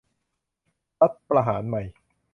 [0.99, 1.81] รัฐประหารใหม่